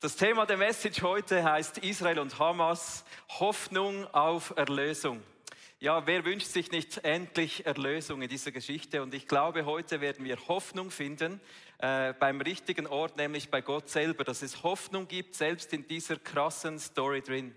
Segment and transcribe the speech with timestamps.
[0.00, 3.04] Das Thema der Message heute heißt Israel und Hamas,
[3.40, 5.20] Hoffnung auf Erlösung.
[5.80, 9.02] Ja, wer wünscht sich nicht endlich Erlösung in dieser Geschichte?
[9.02, 11.40] Und ich glaube, heute werden wir Hoffnung finden
[11.78, 16.14] äh, beim richtigen Ort, nämlich bei Gott selber, dass es Hoffnung gibt, selbst in dieser
[16.14, 17.52] krassen Story drin.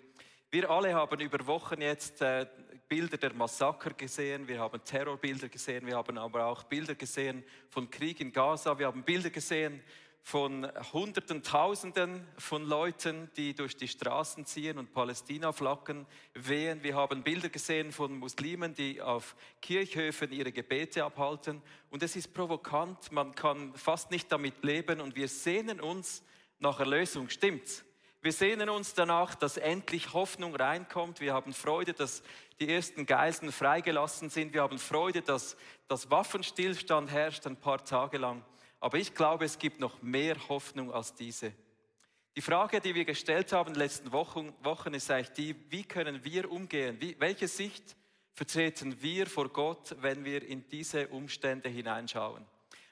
[0.49, 2.47] Wir alle haben über Wochen jetzt äh,
[2.89, 7.89] Bilder der Massaker gesehen, wir haben Terrorbilder gesehen, wir haben aber auch Bilder gesehen von
[7.91, 9.83] Krieg in Gaza, wir haben Bilder gesehen
[10.23, 16.83] von Hunderten, Tausenden von Leuten, die durch die Straßen ziehen und Palästina-Flaggen wehen.
[16.83, 21.61] Wir haben Bilder gesehen von Muslimen, die auf Kirchhöfen ihre Gebete abhalten.
[21.89, 26.23] Und es ist provokant, man kann fast nicht damit leben und wir sehnen uns
[26.59, 27.29] nach Erlösung.
[27.29, 27.83] Stimmt's?
[28.23, 31.21] Wir sehnen uns danach, dass endlich Hoffnung reinkommt.
[31.21, 32.21] Wir haben Freude, dass
[32.59, 34.53] die ersten Geiseln freigelassen sind.
[34.53, 38.45] Wir haben Freude, dass das Waffenstillstand herrscht ein paar Tage lang.
[38.81, 41.53] Aber ich glaube, es gibt noch mehr Hoffnung als diese.
[42.35, 45.83] Die Frage, die wir gestellt haben in den letzten Wochen, Wochen ist eigentlich die, wie
[45.83, 46.97] können wir umgehen?
[46.99, 47.95] Wie, welche Sicht
[48.33, 52.43] vertreten wir vor Gott, wenn wir in diese Umstände hineinschauen?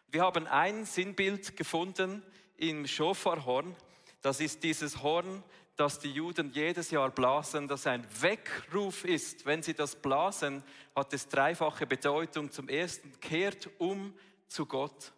[0.07, 2.21] Wir haben ein Sinnbild gefunden
[2.57, 3.75] im Schofarhorn.
[4.21, 5.43] Das ist dieses Horn,
[5.75, 9.45] das die Juden jedes Jahr blasen, das ein Weckruf ist.
[9.45, 10.63] Wenn sie das blasen,
[10.95, 12.51] hat es dreifache Bedeutung.
[12.51, 14.13] Zum ersten, kehrt um
[14.47, 15.13] zu Gott.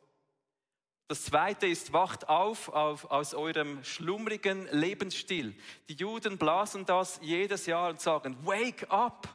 [1.11, 5.53] Das zweite ist, wacht auf, auf aus eurem schlummrigen Lebensstil.
[5.89, 9.27] Die Juden blasen das jedes Jahr und sagen, wake up!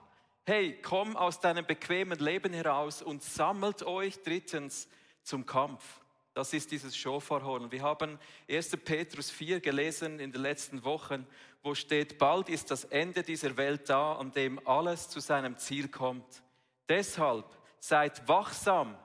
[0.46, 4.88] Hey, komm aus deinem bequemen Leben heraus und sammelt euch drittens
[5.22, 5.84] zum Kampf.
[6.32, 7.70] Das ist dieses Schofarhorn.
[7.70, 8.18] Wir haben
[8.48, 8.70] 1.
[8.78, 11.26] Petrus 4 gelesen in den letzten Wochen,
[11.62, 15.88] wo steht, bald ist das Ende dieser Welt da, an dem alles zu seinem Ziel
[15.88, 16.42] kommt.
[16.88, 17.44] Deshalb
[17.80, 18.96] seid wachsam.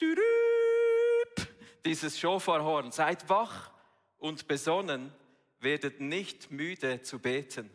[0.00, 0.45] Dürü
[1.86, 2.92] dieses Schofarhorn.
[2.92, 3.70] Seid wach
[4.18, 5.12] und besonnen,
[5.60, 7.70] werdet nicht müde zu beten.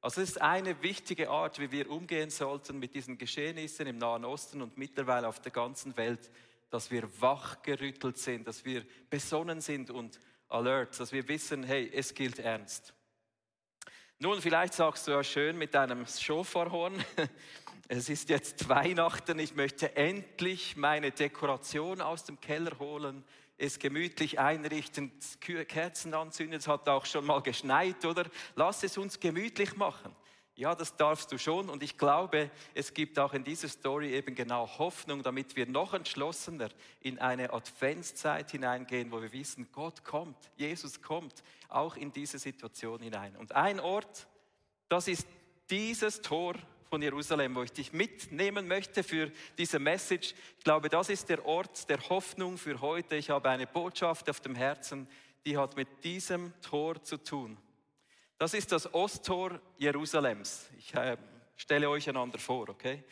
[0.00, 4.24] Also es ist eine wichtige Art, wie wir umgehen sollten mit diesen Geschehnissen im Nahen
[4.24, 6.30] Osten und mittlerweile auf der ganzen Welt,
[6.70, 12.14] dass wir wachgerüttelt sind, dass wir besonnen sind und alert, dass wir wissen, hey, es
[12.14, 12.94] gilt ernst.
[14.18, 17.04] Nun, vielleicht sagst du ja schön mit deinem Schofarhorn,
[17.88, 23.24] es ist jetzt Weihnachten, ich möchte endlich meine Dekoration aus dem Keller holen,
[23.58, 26.58] es gemütlich einrichten, Kerzen anzünden.
[26.58, 28.26] Es hat auch schon mal geschneit, oder?
[28.54, 30.14] Lass es uns gemütlich machen.
[30.58, 31.68] Ja, das darfst du schon.
[31.68, 35.92] Und ich glaube, es gibt auch in dieser Story eben genau Hoffnung, damit wir noch
[35.92, 42.38] entschlossener in eine Adventszeit hineingehen, wo wir wissen, Gott kommt, Jesus kommt, auch in diese
[42.38, 43.36] Situation hinein.
[43.36, 44.26] Und ein Ort,
[44.88, 45.26] das ist
[45.68, 46.54] dieses Tor
[46.88, 50.34] von Jerusalem, wo ich dich mitnehmen möchte für diese Message.
[50.58, 53.16] Ich glaube, das ist der Ort der Hoffnung für heute.
[53.16, 55.08] Ich habe eine Botschaft auf dem Herzen,
[55.44, 57.56] die hat mit diesem Tor zu tun.
[58.38, 60.68] Das ist das Osttor Jerusalems.
[60.78, 61.16] Ich äh,
[61.56, 63.02] stelle euch einander vor, okay?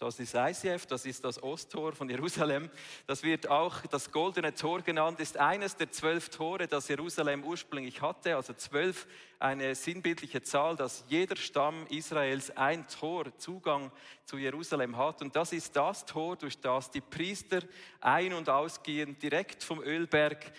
[0.00, 2.70] Das ist ICF, das ist das Osttor von Jerusalem.
[3.06, 8.00] Das wird auch das Goldene Tor genannt, ist eines der zwölf Tore, das Jerusalem ursprünglich
[8.00, 8.34] hatte.
[8.34, 9.06] Also zwölf,
[9.38, 13.92] eine sinnbildliche Zahl, dass jeder Stamm Israels ein Tor, Zugang
[14.24, 15.20] zu Jerusalem hat.
[15.20, 17.60] Und das ist das Tor, durch das die Priester
[18.00, 20.50] ein- und ausgehen, direkt vom Ölberg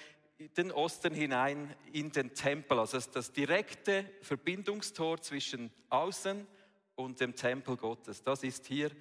[0.56, 2.78] den Osten hinein in den Tempel.
[2.78, 6.46] Also das, das direkte Verbindungstor zwischen außen
[6.94, 8.22] und dem Tempel Gottes.
[8.22, 8.92] Das ist hier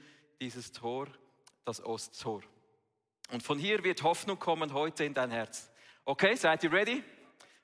[0.41, 1.07] dieses Tor,
[1.65, 2.43] das Osttor.
[3.31, 5.71] Und von hier wird Hoffnung kommen heute in dein Herz.
[6.05, 7.03] Okay, seid ihr ready?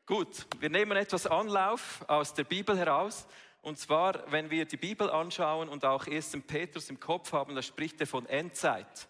[0.05, 3.27] Gut, wir nehmen etwas Anlauf aus der Bibel heraus.
[3.63, 6.39] Und zwar, wenn wir die Bibel anschauen und auch 1.
[6.47, 9.09] Petrus im Kopf haben, da spricht er von Endzeit.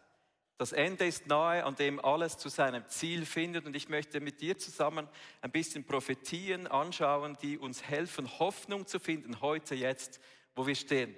[0.57, 3.67] Das Ende ist nahe, an dem alles zu seinem Ziel findet.
[3.67, 5.07] Und ich möchte mit dir zusammen
[5.43, 10.19] ein bisschen Prophetien anschauen, die uns helfen, Hoffnung zu finden, heute, jetzt,
[10.55, 11.15] wo wir stehen.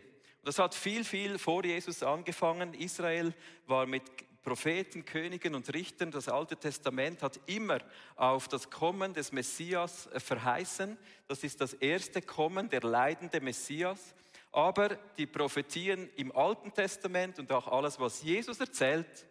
[0.48, 2.72] Das hat viel, viel vor Jesus angefangen.
[2.72, 3.34] Israel
[3.66, 4.02] war mit
[4.42, 6.10] Propheten, Königen und Richtern.
[6.10, 7.80] Das Alte Testament hat immer
[8.16, 10.96] auf das Kommen des Messias äh, verheißen.
[11.26, 14.14] Das ist das erste Kommen, der leidende Messias.
[14.50, 19.26] Aber die Prophetien im Alten Testament und auch alles, was Jesus erzählt,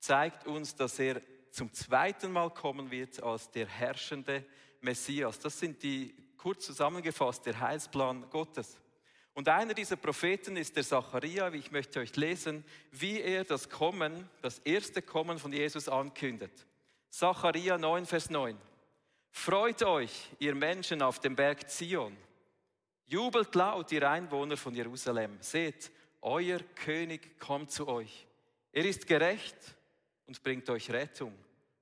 [0.00, 4.44] zeigt uns, dass er zum zweiten Mal kommen wird als der herrschende
[4.82, 5.38] Messias.
[5.38, 8.78] Das sind die kurz zusammengefasst der Heilsplan Gottes.
[9.38, 13.70] Und einer dieser Propheten ist der Zacharia, wie ich möchte euch lesen, wie er das
[13.70, 16.50] Kommen, das erste Kommen von Jesus ankündet.
[17.08, 18.58] Zacharia 9, Vers 9.
[19.30, 22.16] Freut euch, ihr Menschen auf dem Berg Zion.
[23.06, 25.36] Jubelt laut, ihr Einwohner von Jerusalem.
[25.38, 28.26] Seht, euer König kommt zu euch.
[28.72, 29.76] Er ist gerecht
[30.26, 31.32] und bringt euch Rettung.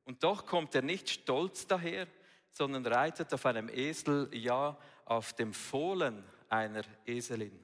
[0.04, 2.06] Und doch kommt er nicht stolz daher,
[2.52, 4.76] sondern reitet auf einem Esel, ja,
[5.06, 7.58] auf dem Fohlen einer Eselin.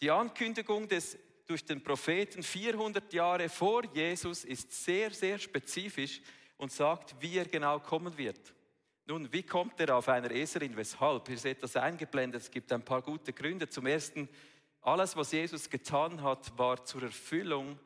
[0.00, 6.20] Die Ankündigung des durch den Propheten 400 Jahre vor Jesus ist sehr, sehr spezifisch
[6.56, 8.52] und sagt, wie er genau kommen wird.
[9.06, 10.76] Nun, wie kommt er auf einer Eselin?
[10.76, 11.28] Weshalb?
[11.28, 12.42] Ihr seht das eingeblendet.
[12.42, 13.68] Es gibt ein paar gute Gründe.
[13.68, 14.28] Zum ersten,
[14.82, 17.78] alles, was Jesus getan hat, war zur Erfüllung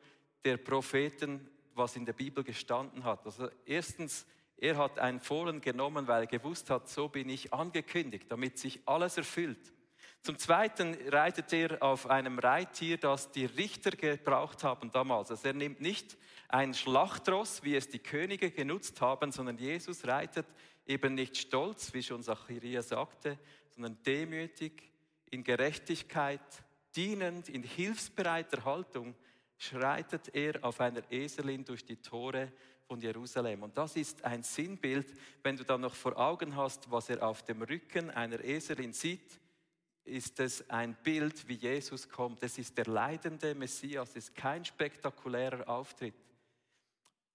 [0.43, 3.23] der Propheten, was in der Bibel gestanden hat.
[3.25, 4.25] Also erstens,
[4.57, 8.79] er hat ein Fohlen genommen, weil er gewusst hat, so bin ich angekündigt, damit sich
[8.87, 9.71] alles erfüllt.
[10.23, 15.31] Zum Zweiten reitet er auf einem Reittier, das die Richter gebraucht haben damals.
[15.31, 16.15] Also er nimmt nicht
[16.47, 20.45] ein Schlachtross, wie es die Könige genutzt haben, sondern Jesus reitet
[20.85, 23.39] eben nicht stolz, wie schon Zacharia sagte,
[23.69, 24.91] sondern demütig,
[25.31, 26.41] in Gerechtigkeit,
[26.95, 29.15] dienend, in hilfsbereiter Haltung
[29.57, 32.51] schreitet er auf einer Eselin durch die Tore
[32.83, 33.63] von Jerusalem.
[33.63, 37.43] Und das ist ein Sinnbild, wenn du dann noch vor Augen hast, was er auf
[37.43, 39.41] dem Rücken einer Eselin sieht
[40.03, 42.43] ist es ein Bild, wie Jesus kommt.
[42.43, 46.15] Es ist der leidende Messias, es ist kein spektakulärer Auftritt.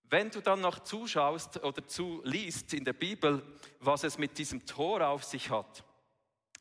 [0.08, 3.42] Wenn du dann noch zuschaust oder zuliest in der Bibel,
[3.80, 5.84] was es mit diesem Tor auf sich hat.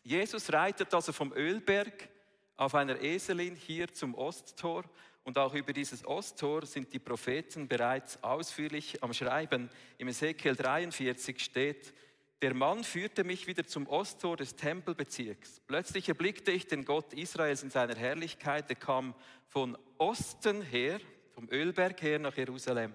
[0.04, 2.10] Jesus reitet also vom Ölberg
[2.58, 4.86] auf einer Eselin hier zum Osttor
[5.26, 9.72] und auch über dieses Osttor sind die Propheten bereits ausführlich am Schreiben.
[9.98, 11.94] Im Ezekiel 43 steht,
[12.42, 15.62] der Mann führte mich wieder zum Osttor des Tempelbezirks.
[15.68, 18.70] Plötzlich erblickte ich den Gott Israels in seiner Herrlichkeit.
[18.70, 19.16] Er kam
[19.48, 21.00] von Osten her,
[21.34, 22.94] vom Ölberg her nach Jerusalem.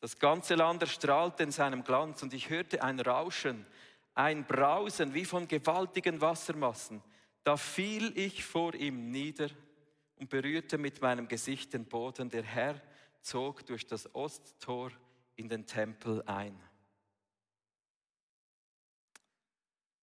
[0.00, 3.66] Das ganze Land erstrahlte in seinem Glanz und ich hörte ein Rauschen,
[4.14, 7.02] ein Brausen wie von gewaltigen Wassermassen.
[7.42, 9.48] Da fiel ich vor ihm nieder
[10.16, 12.28] und berührte mit meinem Gesicht den Boden.
[12.28, 12.80] Der Herr
[13.22, 14.92] zog durch das Osttor
[15.36, 16.67] in den Tempel ein.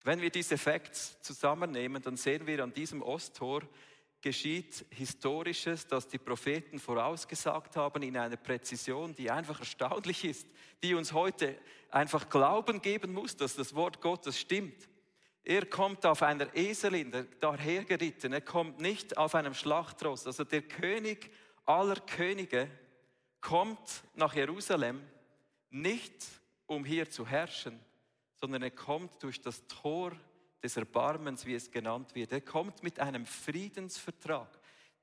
[0.06, 3.63] Wenn wir diese Facts zusammennehmen, dann sehen wir an diesem Osttor
[4.22, 10.48] geschieht Historisches, das die Propheten vorausgesagt haben in einer Präzision, die einfach erstaunlich ist,
[10.84, 11.57] die uns heute
[11.90, 14.88] einfach Glauben geben muss, dass das Wort Gottes stimmt.
[15.44, 20.28] Er kommt auf einer Eselin dahergeritten, er kommt nicht auf einem Schlachtross.
[20.28, 21.31] Also der König
[21.66, 22.69] aller Könige
[23.42, 25.02] kommt nach Jerusalem
[25.72, 26.28] nicht,
[26.68, 27.80] um hier zu herrschen,
[28.35, 30.11] sondern er kommt durch das Tor
[30.61, 32.31] des Erbarmens, wie es genannt wird.
[32.31, 34.47] Er kommt mit einem Friedensvertrag.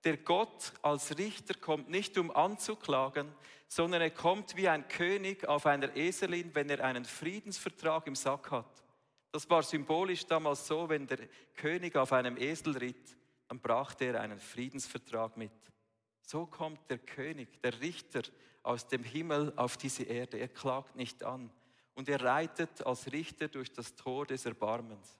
[0.04, 3.32] Der Gott als Richter kommt nicht, um anzuklagen,
[3.68, 8.50] sondern er kommt wie ein König auf einer Eselin, wenn er einen Friedensvertrag im Sack
[8.50, 8.82] hat.
[9.30, 11.20] Das war symbolisch damals so, wenn der
[11.54, 13.16] König auf einem Esel ritt,
[13.48, 15.52] dann brachte er einen Friedensvertrag mit.
[16.20, 18.22] So kommt der König, der Richter
[18.62, 20.38] aus dem Himmel auf diese Erde.
[20.38, 21.50] Er klagt nicht an,
[21.94, 25.16] und er reitet als Richter durch das Tor des Erbarmens.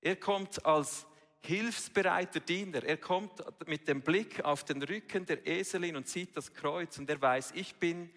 [0.00, 1.06] Er kommt als
[1.40, 2.82] hilfsbereiter Diener.
[2.84, 7.08] Er kommt mit dem Blick auf den Rücken der Eselin und sieht das Kreuz und
[7.08, 8.10] er weiß, ich bin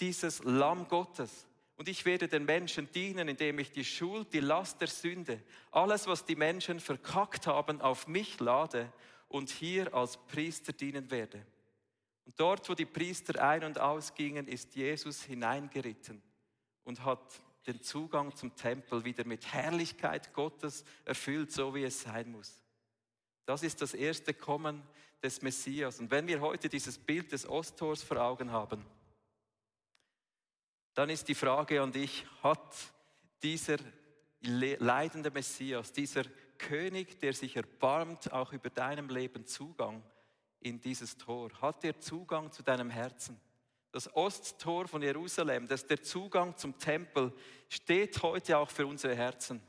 [0.00, 1.46] dieses Lamm Gottes.
[1.76, 6.06] Und ich werde den Menschen dienen, indem ich die Schuld, die Last der Sünde, alles,
[6.06, 8.90] was die Menschen verkackt haben, auf mich lade
[9.28, 11.44] und hier als Priester dienen werde.
[12.24, 16.22] Und dort, wo die Priester ein- und ausgingen, ist Jesus hineingeritten
[16.86, 22.30] und hat den Zugang zum Tempel wieder mit Herrlichkeit Gottes erfüllt, so wie es sein
[22.30, 22.62] muss.
[23.44, 24.82] Das ist das erste Kommen
[25.22, 25.98] des Messias.
[25.98, 28.86] Und wenn wir heute dieses Bild des Osttors vor Augen haben,
[30.94, 32.74] dann ist die Frage an dich, hat
[33.42, 33.78] dieser
[34.40, 36.24] leidende Messias, dieser
[36.56, 40.02] König, der sich erbarmt, auch über deinem Leben Zugang
[40.60, 41.50] in dieses Tor?
[41.60, 43.40] Hat er Zugang zu deinem Herzen?
[43.96, 47.32] Das Osttor von Jerusalem, das der Zugang zum Tempel,
[47.70, 49.62] steht heute auch für unsere Herzen.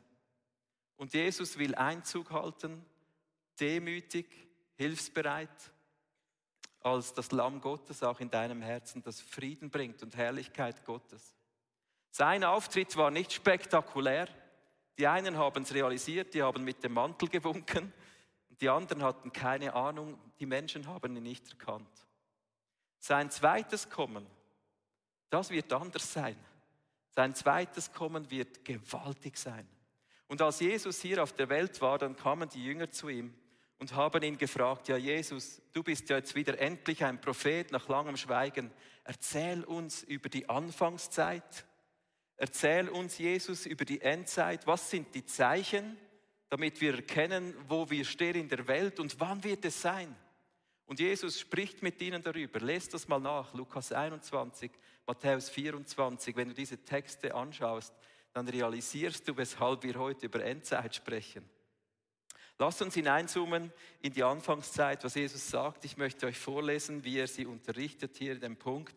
[0.98, 2.86] Und Jesus will Einzug halten,
[3.58, 4.28] demütig,
[4.76, 5.72] hilfsbereit,
[6.82, 11.34] als das Lamm Gottes auch in deinem Herzen, das Frieden bringt und Herrlichkeit Gottes.
[12.10, 14.28] Sein Auftritt war nicht spektakulär.
[14.98, 17.94] Die einen haben es realisiert, die haben mit dem Mantel gewunken,
[18.60, 22.07] die anderen hatten keine Ahnung, die Menschen haben ihn nicht erkannt.
[23.00, 24.26] Sein zweites Kommen,
[25.30, 26.38] das wird anders sein.
[27.10, 29.68] Sein zweites Kommen wird gewaltig sein.
[30.28, 33.34] Und als Jesus hier auf der Welt war, dann kamen die Jünger zu ihm
[33.80, 37.88] und haben ihn gefragt, ja Jesus, du bist ja jetzt wieder endlich ein Prophet nach
[37.88, 38.72] langem Schweigen.
[39.04, 41.66] Erzähl uns über die Anfangszeit.
[42.36, 44.68] Erzähl uns, Jesus, über die Endzeit.
[44.68, 45.98] Was sind die Zeichen,
[46.50, 50.16] damit wir erkennen, wo wir stehen in der Welt und wann wird es sein?
[50.88, 52.60] Und Jesus spricht mit ihnen darüber.
[52.62, 54.72] Lest das mal nach, Lukas 21,
[55.06, 56.36] Matthäus 24.
[56.36, 57.94] Wenn du diese Texte anschaust,
[58.34, 61.48] dann realisierst du, weshalb wir heute über Endzeit sprechen.
[62.58, 65.86] Lasst uns hineinzoomen in die Anfangszeit, was Jesus sagt.
[65.86, 68.96] Ich möchte euch vorlesen, wie er sie unterrichtet hier in dem Punkt.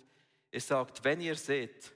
[0.50, 1.92] Er sagt, wenn ihr seht,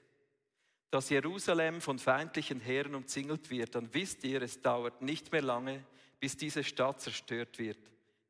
[0.91, 5.83] dass Jerusalem von feindlichen Heeren umzingelt wird, dann wisst ihr, es dauert nicht mehr lange,
[6.19, 7.79] bis diese Stadt zerstört wird.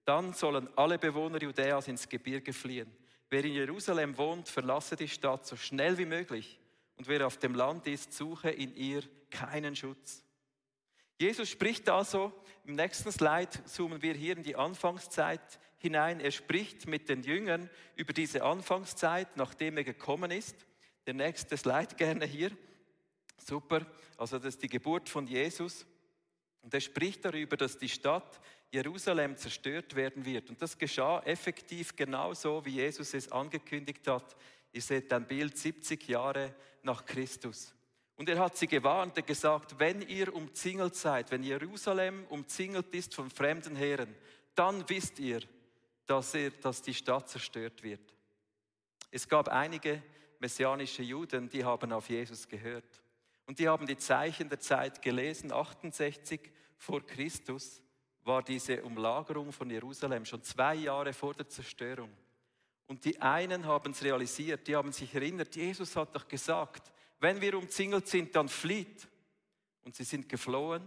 [0.05, 2.91] Dann sollen alle Bewohner Judäas ins Gebirge fliehen.
[3.29, 6.59] Wer in Jerusalem wohnt, verlasse die Stadt so schnell wie möglich.
[6.95, 10.23] Und wer auf dem Land ist, suche in ihr keinen Schutz.
[11.17, 12.31] Jesus spricht also,
[12.65, 16.19] im nächsten Slide zoomen wir hier in die Anfangszeit hinein.
[16.19, 20.55] Er spricht mit den Jüngern über diese Anfangszeit, nachdem er gekommen ist.
[21.05, 22.51] Der nächste Slide gerne hier.
[23.37, 23.85] Super.
[24.17, 25.85] Also das ist die Geburt von Jesus.
[26.61, 28.41] Und er spricht darüber, dass die Stadt
[28.71, 30.49] Jerusalem zerstört werden wird.
[30.49, 34.35] Und das geschah effektiv genauso, wie Jesus es angekündigt hat.
[34.73, 36.53] Ihr seht ein Bild 70 Jahre
[36.83, 37.73] nach Christus.
[38.17, 43.13] Und er hat sie gewarnt, er gesagt, wenn ihr umzingelt seid, wenn Jerusalem umzingelt ist
[43.13, 44.15] von fremden Heeren,
[44.55, 45.41] dann wisst ihr,
[46.05, 48.01] dass, ihr, dass die Stadt zerstört wird.
[49.11, 50.01] Es gab einige
[50.39, 53.01] messianische Juden, die haben auf Jesus gehört.
[53.45, 55.51] Und die haben die Zeichen der Zeit gelesen.
[55.51, 56.39] 68
[56.77, 57.81] vor Christus
[58.25, 62.09] war diese Umlagerung von Jerusalem schon zwei Jahre vor der Zerstörung.
[62.87, 67.39] Und die einen haben es realisiert, die haben sich erinnert, Jesus hat doch gesagt, wenn
[67.39, 69.07] wir umzingelt sind, dann flieht.
[69.83, 70.81] Und sie sind geflohen.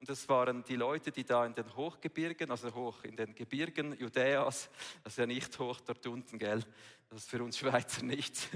[0.00, 3.98] Und das waren die Leute, die da in den Hochgebirgen, also hoch in den Gebirgen
[3.98, 4.70] Judäas,
[5.02, 6.62] das ist ja nicht hoch dort unten, gell?
[7.08, 8.48] Das ist für uns Schweizer nichts.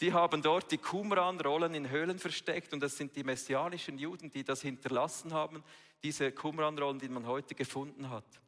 [0.00, 4.44] Die haben dort die Qumran-Rollen in Höhlen versteckt und das sind die messianischen Juden, die
[4.44, 5.62] das hinterlassen haben,
[6.02, 8.40] diese Qumran-Rollen, die man heute gefunden hat.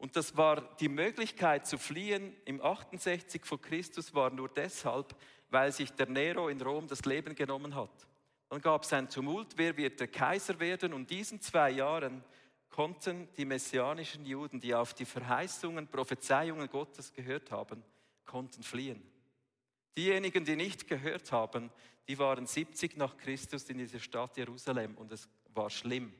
[0.00, 5.14] Und das war die Möglichkeit zu fliehen im 68 vor Christus war nur deshalb,
[5.50, 7.90] weil sich der Nero in Rom das Leben genommen hat.
[8.48, 10.94] Dann gab es ein Tumult, wer wird der Kaiser werden?
[10.94, 12.24] Und in diesen zwei Jahren
[12.70, 17.82] konnten die messianischen Juden, die auf die Verheißungen, Prophezeiungen Gottes gehört haben,
[18.24, 19.02] konnten fliehen.
[19.96, 21.70] Diejenigen, die nicht gehört haben,
[22.08, 26.12] die waren 70 nach Christus in dieser Stadt Jerusalem und es war schlimm.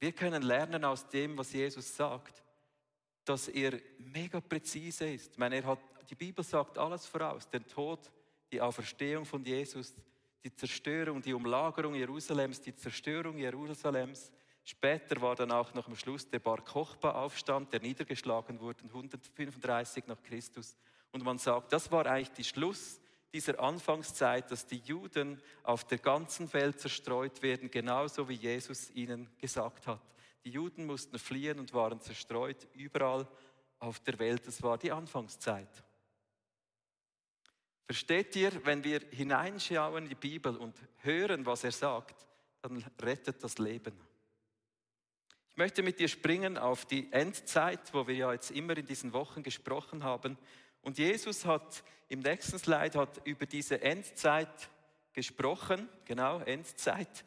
[0.00, 2.42] Wir können lernen aus dem, was Jesus sagt,
[3.24, 5.32] dass er mega präzise ist.
[5.32, 5.78] Ich meine, er hat
[6.10, 7.48] die Bibel sagt alles voraus.
[7.48, 8.10] Den Tod,
[8.50, 9.94] die Auferstehung von Jesus,
[10.42, 14.32] die Zerstörung, die Umlagerung Jerusalems, die Zerstörung Jerusalems.
[14.64, 20.22] Später war dann auch noch am Schluss der Bar Kochba-Aufstand, der niedergeschlagen wurde, 135 nach
[20.22, 20.76] Christus.
[21.12, 23.00] Und man sagt, das war eigentlich die Schluss
[23.32, 29.28] dieser Anfangszeit, dass die Juden auf der ganzen Welt zerstreut werden, genauso wie Jesus ihnen
[29.38, 30.00] gesagt hat.
[30.44, 33.28] Die Juden mussten fliehen und waren zerstreut überall
[33.78, 34.46] auf der Welt.
[34.46, 35.68] Das war die Anfangszeit.
[37.86, 42.26] Versteht ihr, wenn wir hineinschauen in die Bibel und hören, was er sagt,
[42.62, 43.98] dann rettet das Leben.
[45.50, 49.12] Ich möchte mit dir springen auf die Endzeit, wo wir ja jetzt immer in diesen
[49.12, 50.38] Wochen gesprochen haben.
[50.82, 54.70] Und Jesus hat im nächsten Slide hat über diese Endzeit
[55.12, 57.24] gesprochen, genau, Endzeit.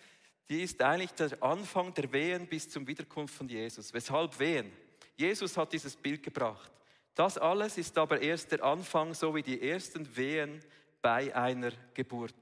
[0.49, 3.93] Die ist eigentlich der Anfang der Wehen bis zum Wiederkunft von Jesus.
[3.93, 4.71] Weshalb Wehen?
[5.15, 6.71] Jesus hat dieses Bild gebracht.
[7.15, 10.63] Das alles ist aber erst der Anfang, so wie die ersten Wehen
[11.01, 12.35] bei einer Geburt.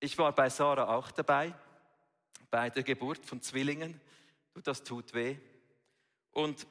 [0.00, 1.54] Ich war bei Sarah auch dabei,
[2.50, 4.00] bei der Geburt von Zwillingen.
[4.64, 5.36] Das tut weh.
[6.32, 6.66] Und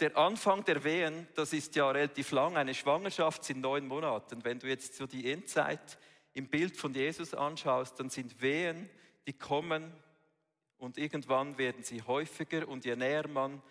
[0.00, 2.56] der Anfang der Wehen, das ist ja relativ lang.
[2.56, 4.36] Eine Schwangerschaft sind neun Monate.
[4.42, 5.98] Wenn du jetzt so die Endzeit
[6.34, 8.90] im Bild von Jesus anschaust, dann sind Wehen,
[9.26, 9.92] die kommen
[10.76, 13.62] und irgendwann werden sie häufiger und je näher man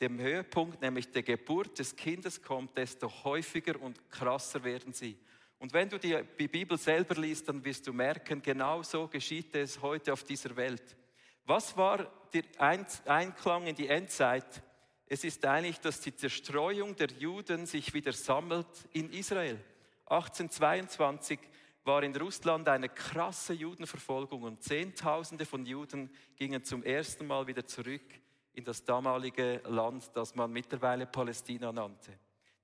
[0.00, 5.18] dem Höhepunkt, nämlich der Geburt des Kindes kommt, desto häufiger und krasser werden sie.
[5.58, 9.80] Und wenn du die Bibel selber liest, dann wirst du merken, genau so geschieht es
[9.82, 10.96] heute auf dieser Welt.
[11.44, 14.62] Was war der Einklang in die Endzeit?
[15.12, 19.58] Es ist eigentlich, dass die Zerstreuung der Juden sich wieder sammelt in Israel.
[20.06, 21.36] 1822
[21.82, 27.66] war in Russland eine krasse Judenverfolgung und Zehntausende von Juden gingen zum ersten Mal wieder
[27.66, 28.04] zurück
[28.52, 32.16] in das damalige Land, das man mittlerweile Palästina nannte.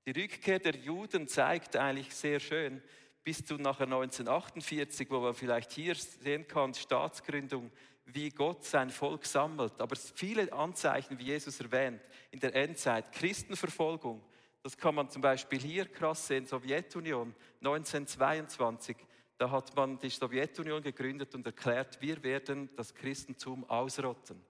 [0.05, 2.81] Die Rückkehr der Juden zeigt eigentlich sehr schön,
[3.25, 7.69] bis zu nachher 1948, wo man vielleicht hier sehen kann, Staatsgründung,
[8.07, 9.79] wie Gott sein Volk sammelt.
[9.79, 14.23] Aber viele Anzeichen, wie Jesus erwähnt, in der Endzeit, Christenverfolgung,
[14.63, 18.97] das kann man zum Beispiel hier krass sehen, Sowjetunion 1922.
[19.37, 24.41] Da hat man die Sowjetunion gegründet und erklärt, wir werden das Christentum ausrotten.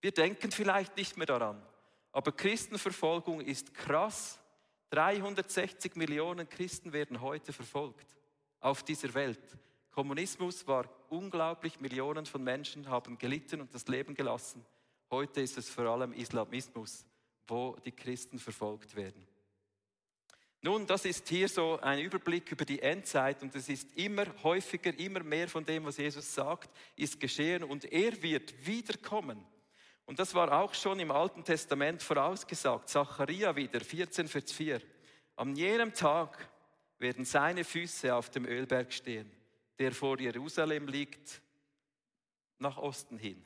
[0.00, 1.62] Wir denken vielleicht nicht mehr daran,
[2.12, 4.38] aber Christenverfolgung ist krass.
[4.90, 8.16] 360 Millionen Christen werden heute verfolgt
[8.60, 9.56] auf dieser Welt.
[9.92, 14.64] Kommunismus war unglaublich, Millionen von Menschen haben gelitten und das Leben gelassen.
[15.10, 17.04] Heute ist es vor allem Islamismus,
[17.46, 19.26] wo die Christen verfolgt werden.
[20.62, 24.96] Nun, das ist hier so ein Überblick über die Endzeit und es ist immer häufiger,
[24.98, 29.44] immer mehr von dem, was Jesus sagt, ist geschehen und er wird wiederkommen.
[30.06, 32.88] Und das war auch schon im Alten Testament vorausgesagt.
[32.88, 34.80] Zacharia wieder, 14, Vers 4.
[35.36, 36.48] An jenem Tag
[36.98, 39.30] werden seine Füße auf dem Ölberg stehen,
[39.82, 41.42] der vor Jerusalem liegt,
[42.58, 43.42] nach Osten hin.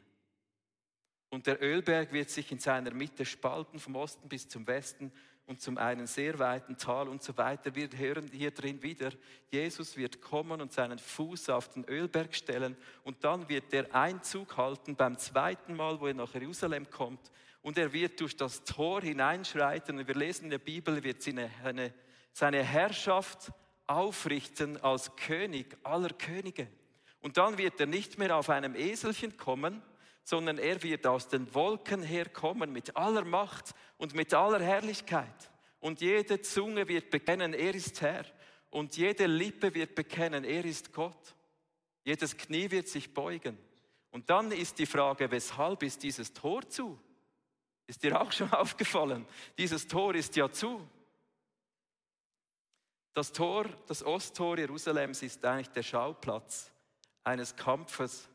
[1.30, 5.10] Und der Ölberg wird sich in seiner Mitte spalten, vom Osten bis zum Westen
[5.46, 7.74] und zum einen sehr weiten Tal und so weiter.
[7.74, 9.12] Wir hören hier drin wieder,
[9.50, 14.58] Jesus wird kommen und seinen Fuß auf den Ölberg stellen und dann wird er Einzug
[14.58, 17.30] halten beim zweiten Mal, wo er nach Jerusalem kommt
[17.62, 21.50] und er wird durch das Tor hineinschreiten und wir lesen in der Bibel, wird seine,
[21.64, 21.94] eine,
[22.34, 23.52] seine Herrschaft
[23.86, 26.68] aufrichten als König aller Könige.
[27.20, 29.82] Und dann wird er nicht mehr auf einem Eselchen kommen,
[30.22, 35.50] sondern er wird aus den Wolken herkommen mit aller Macht und mit aller Herrlichkeit.
[35.80, 38.24] Und jede Zunge wird bekennen, er ist Herr.
[38.70, 41.34] Und jede Lippe wird bekennen, er ist Gott.
[42.04, 43.56] Jedes Knie wird sich beugen.
[44.10, 46.98] Und dann ist die Frage, weshalb ist dieses Tor zu?
[47.86, 49.26] Ist dir auch schon aufgefallen?
[49.58, 50.80] Dieses Tor ist ja zu.
[53.16, 56.70] Das Tor, das Osttor Jerusalems ist eigentlich der Schauplatz
[57.24, 58.28] eines Kampfes,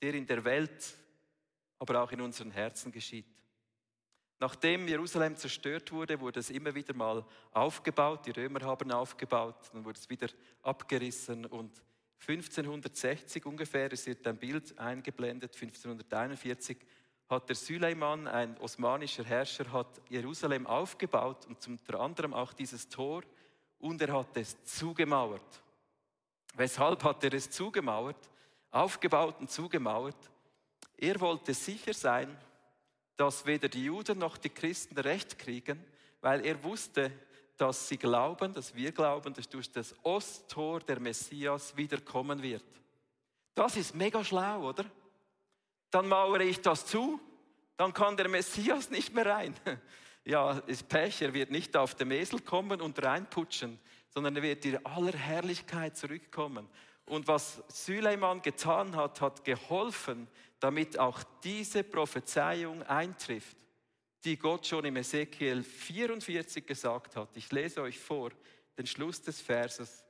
[0.00, 0.94] der in der Welt
[1.80, 3.26] aber auch in unseren Herzen geschieht.
[4.38, 8.26] Nachdem Jerusalem zerstört wurde, wurde es immer wieder mal aufgebaut.
[8.26, 10.28] Die Römer haben aufgebaut, dann wurde es wieder
[10.62, 11.82] abgerissen und
[12.20, 16.78] 1560 ungefähr, es wird ein Bild eingeblendet, 1541
[17.28, 23.24] hat der Süleyman, ein osmanischer Herrscher, hat Jerusalem aufgebaut und unter anderem auch dieses Tor
[23.78, 25.62] und er hat es zugemauert.
[26.54, 28.16] Weshalb hat er es zugemauert?
[28.70, 30.16] Aufgebaut und zugemauert,
[30.96, 32.36] er wollte sicher sein,
[33.16, 35.82] dass weder die Juden noch die Christen Recht kriegen,
[36.20, 37.12] weil er wusste,
[37.56, 42.64] dass sie glauben, dass wir glauben, dass durch das Osttor der Messias wiederkommen wird.
[43.54, 44.84] Das ist mega schlau, oder?
[45.90, 47.20] Dann mauere ich das zu,
[47.76, 49.54] dann kann der Messias nicht mehr rein.
[50.28, 53.78] Ja, ist Pech, er wird nicht auf dem Esel kommen und reinputschen,
[54.10, 56.68] sondern er wird in aller Herrlichkeit zurückkommen.
[57.06, 60.28] Und was Süleiman getan hat, hat geholfen,
[60.60, 63.56] damit auch diese Prophezeiung eintrifft,
[64.22, 67.34] die Gott schon im Ezekiel 44 gesagt hat.
[67.34, 68.28] Ich lese euch vor
[68.76, 70.04] den Schluss des Verses.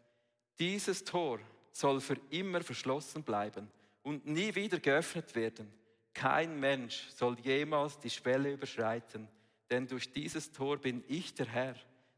[0.59, 1.39] Dieses Tor
[1.71, 3.71] soll für immer verschlossen bleiben
[4.03, 5.73] und nie wieder geöffnet werden.
[6.13, 9.29] Kein Mensch soll jemals die Schwelle überschreiten,
[9.71, 11.77] denn durch dieses Tor bin ich der Herr,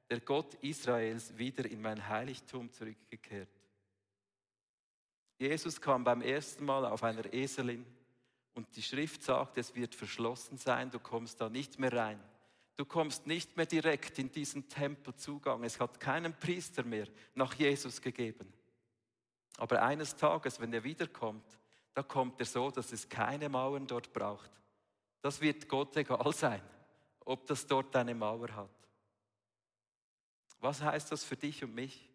[0.08, 3.48] der Gott Israels, wieder in mein Heiligtum zurückgekehrt.
[5.38, 7.86] Jesus kam beim ersten Mal auf einer Eselin
[8.54, 12.20] und die Schrift sagt, es wird verschlossen sein, du kommst da nicht mehr rein.
[12.76, 15.64] Du kommst nicht mehr direkt in diesen Tempelzugang.
[15.64, 18.52] Es hat keinen Priester mehr nach Jesus gegeben.
[19.58, 21.44] Aber eines Tages, wenn er wiederkommt,
[21.92, 24.50] da kommt er so, dass es keine Mauern dort braucht.
[25.20, 26.62] Das wird Gott egal sein,
[27.31, 28.88] ob das dort eine Mauer hat.
[30.59, 32.09] Was heißt das für dich und mich?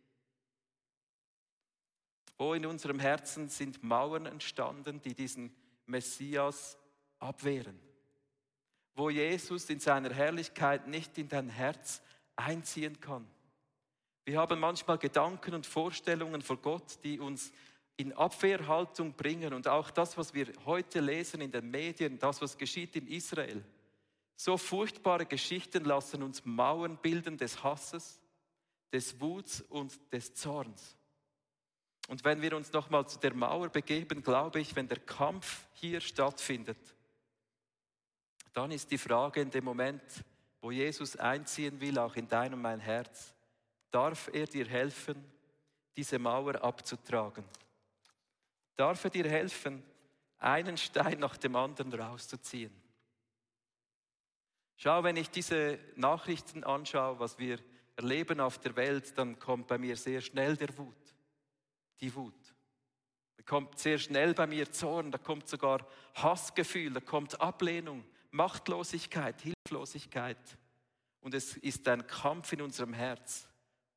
[2.37, 6.77] Wo in unserem Herzen sind Mauern entstanden, die diesen Messias
[7.19, 7.79] abwehren.
[8.93, 12.01] Wo Jesus in seiner Herrlichkeit nicht in dein Herz
[12.35, 13.25] einziehen kann.
[14.25, 17.53] Wir haben manchmal Gedanken und Vorstellungen vor Gott, die uns
[17.95, 19.53] in Abwehrhaltung bringen.
[19.53, 23.63] Und auch das, was wir heute lesen in den Medien, das, was geschieht in Israel.
[24.35, 28.19] So furchtbare Geschichten lassen uns Mauern bilden des Hasses,
[28.91, 30.97] des Wuts und des Zorns.
[32.07, 36.01] Und wenn wir uns nochmal zu der Mauer begeben, glaube ich, wenn der Kampf hier
[36.01, 36.77] stattfindet,
[38.53, 40.01] dann ist die Frage in dem Moment,
[40.61, 43.33] wo Jesus einziehen will, auch in dein und mein Herz,
[43.91, 45.23] darf er dir helfen,
[45.95, 47.43] diese Mauer abzutragen?
[48.75, 49.83] Darf er dir helfen,
[50.37, 52.84] einen Stein nach dem anderen rauszuziehen?
[54.77, 57.59] Schau, wenn ich diese Nachrichten anschaue, was wir
[57.95, 61.15] erleben auf der Welt, dann kommt bei mir sehr schnell der Wut
[62.01, 62.55] die Wut.
[63.37, 65.85] Da kommt sehr schnell bei mir Zorn, da kommt sogar
[66.15, 70.57] Hassgefühl, da kommt Ablehnung, Machtlosigkeit, Hilflosigkeit.
[71.21, 73.47] Und es ist ein Kampf in unserem Herz,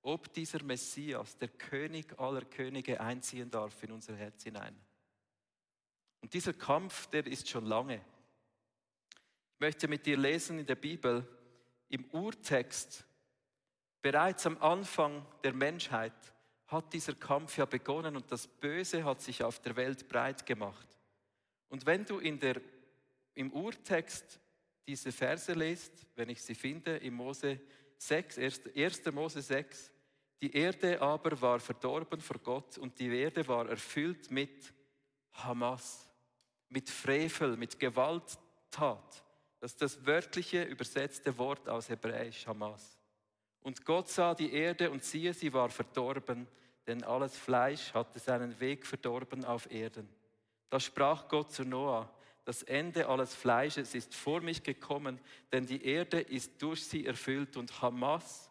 [0.03, 4.77] ob dieser Messias, der König aller Könige, einziehen darf in unser Herz hinein.
[6.21, 8.01] Und dieser Kampf, der ist schon lange.
[9.59, 11.27] Möchte mit dir lesen in der Bibel,
[11.89, 13.05] im Urtext,
[14.03, 16.13] bereits am Anfang der Menschheit,
[16.67, 20.87] hat dieser Kampf ja begonnen und das Böse hat sich auf der Welt breit gemacht.
[21.69, 22.61] Und wenn du in der,
[23.35, 24.39] im Urtext
[24.87, 27.61] diese Verse liest, wenn ich sie finde, im Mose
[27.97, 29.13] 6, 1.
[29.13, 29.93] Mose 6,
[30.41, 34.73] die Erde aber war verdorben vor Gott und die Erde war erfüllt mit
[35.33, 36.09] Hamas,
[36.69, 39.25] mit Frevel, mit Gewalttat.
[39.61, 42.99] Das ist das wörtliche übersetzte Wort aus Hebräisch Hamas.
[43.61, 46.47] Und Gott sah die Erde und siehe, sie war verdorben,
[46.87, 50.09] denn alles Fleisch hatte seinen Weg verdorben auf Erden.
[50.71, 52.11] Da sprach Gott zu Noah,
[52.45, 55.21] das Ende alles Fleisches ist vor mich gekommen,
[55.53, 58.51] denn die Erde ist durch sie erfüllt und Hamas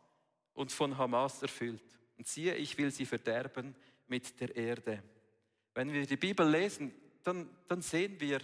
[0.54, 1.82] und von Hamas erfüllt.
[2.17, 3.76] Und siehe, ich will sie verderben
[4.08, 5.02] mit der Erde.
[5.74, 6.93] Wenn wir die Bibel lesen,
[7.24, 8.39] dann, dann sehen wir,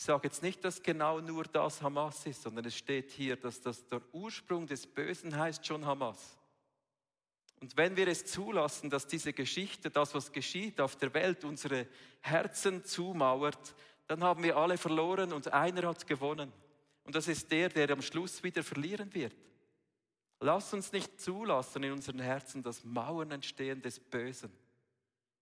[0.00, 3.60] ich sage jetzt nicht, dass genau nur das Hamas ist, sondern es steht hier, dass
[3.60, 6.38] das der Ursprung des Bösen heißt schon Hamas.
[7.60, 11.86] Und wenn wir es zulassen, dass diese Geschichte, das, was geschieht auf der Welt, unsere
[12.20, 13.74] Herzen zumauert,
[14.06, 16.50] dann haben wir alle verloren und einer hat gewonnen.
[17.04, 19.36] Und das ist der, der am Schluss wieder verlieren wird.
[20.40, 24.50] Lass uns nicht zulassen in unseren Herzen, dass Mauern entstehen des Bösen.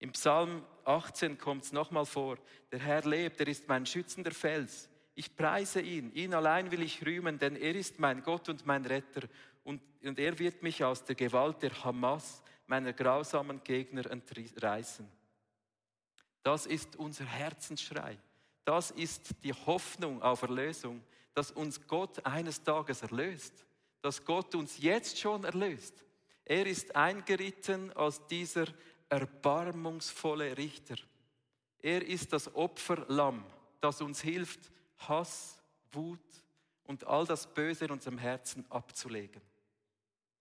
[0.01, 2.39] Im Psalm 18 kommt es nochmal vor,
[2.71, 4.89] der Herr lebt, er ist mein schützender Fels.
[5.15, 8.85] Ich preise ihn, ihn allein will ich rühmen, denn er ist mein Gott und mein
[8.87, 9.29] Retter
[9.65, 15.09] und, und er wird mich aus der Gewalt der Hamas, meiner grausamen Gegner, entreißen.
[16.43, 18.17] Das ist unser Herzensschrei.
[18.65, 21.03] Das ist die Hoffnung auf Erlösung,
[21.35, 23.65] dass uns Gott eines Tages erlöst,
[24.03, 26.05] dass Gott uns jetzt schon erlöst.
[26.45, 28.67] Er ist eingeritten als dieser
[29.09, 30.97] erbarmungsvolle Richter.
[31.81, 33.45] Er ist das Opferlamm,
[33.81, 36.21] das uns hilft, Hass, Wut
[36.85, 39.41] und all das Böse in unserem Herzen abzulegen.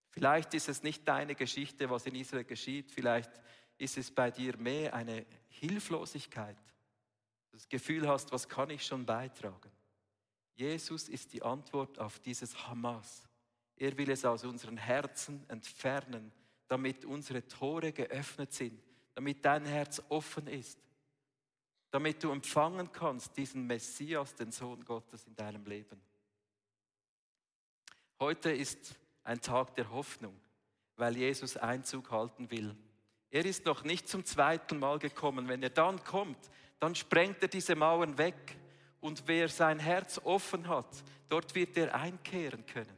[0.09, 2.91] Vielleicht ist es nicht deine Geschichte, was in Israel geschieht.
[2.91, 3.29] Vielleicht
[3.77, 6.57] ist es bei dir mehr eine Hilflosigkeit.
[7.51, 9.71] Das Gefühl hast, was kann ich schon beitragen?
[10.55, 13.27] Jesus ist die Antwort auf dieses Hamas.
[13.75, 16.31] Er will es aus unseren Herzen entfernen,
[16.67, 18.81] damit unsere Tore geöffnet sind,
[19.15, 20.79] damit dein Herz offen ist,
[21.91, 26.01] damit du empfangen kannst diesen Messias, den Sohn Gottes in deinem Leben.
[28.19, 30.39] Heute ist ein Tag der Hoffnung,
[30.95, 32.75] weil Jesus Einzug halten will.
[33.29, 35.47] Er ist noch nicht zum zweiten Mal gekommen.
[35.47, 36.37] Wenn er dann kommt,
[36.79, 38.57] dann sprengt er diese Mauern weg.
[38.99, 42.96] Und wer sein Herz offen hat, dort wird er einkehren können.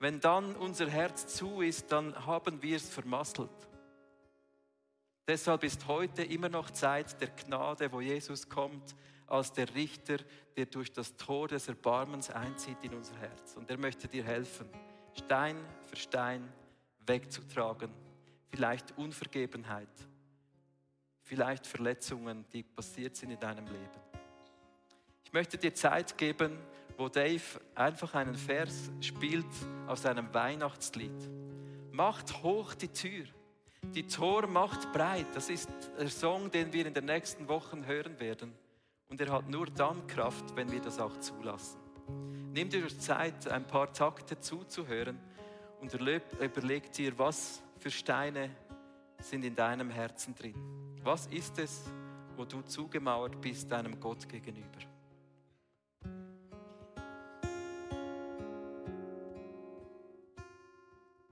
[0.00, 3.50] Wenn dann unser Herz zu ist, dann haben wir es vermasselt.
[5.28, 10.16] Deshalb ist heute immer noch Zeit der Gnade, wo Jesus kommt als der Richter,
[10.56, 13.56] der durch das Tor des Erbarmens einzieht in unser Herz.
[13.56, 14.70] Und er möchte dir helfen.
[15.12, 16.50] Stein für Stein
[17.06, 17.92] wegzutragen.
[18.48, 19.88] Vielleicht Unvergebenheit,
[21.22, 24.00] vielleicht Verletzungen, die passiert sind in deinem Leben.
[25.24, 26.58] Ich möchte dir Zeit geben,
[27.00, 27.40] wo Dave
[27.74, 29.46] einfach einen Vers spielt
[29.86, 31.10] aus einem Weihnachtslied.
[31.92, 33.24] Macht hoch die Tür.
[33.94, 35.26] Die Tor macht breit.
[35.34, 38.52] Das ist der Song, den wir in den nächsten Wochen hören werden.
[39.08, 41.80] Und er hat nur dann Kraft, wenn wir das auch zulassen.
[42.52, 45.18] Nimm dir Zeit, ein paar Takte zuzuhören
[45.80, 48.50] und überleg dir, was für Steine
[49.22, 50.54] sind in deinem Herzen drin.
[51.02, 51.84] Was ist es,
[52.36, 54.89] wo du zugemauert bist deinem Gott gegenüber?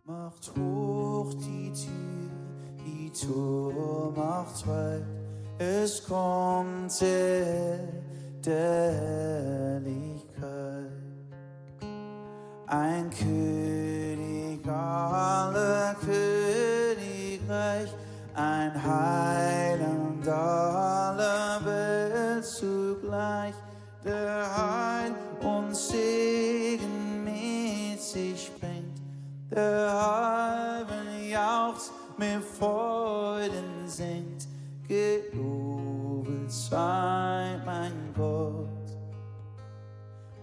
[0.09, 2.31] Macht hoch die Tür,
[2.83, 5.05] die Tor macht weit,
[5.59, 10.09] es kommt der Herrlichkeit
[12.69, 17.91] ein König aller Königreich,
[18.35, 19.18] ein Heiland
[29.59, 34.47] der halben jauchzt mit Freuden singt,
[34.87, 38.69] gelobet sei mein Gott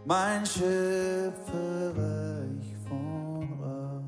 [0.06, 4.04] mein Schöpfer reich von Rat.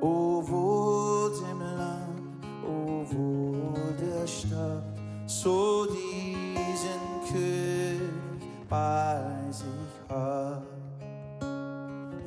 [0.00, 4.84] O wohl dem Land, o wohl der Stadt,
[5.26, 9.20] so diesen König bei
[9.50, 9.66] sich
[10.08, 10.75] hat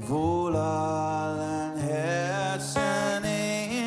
[0.09, 3.23] wohl allen Herzen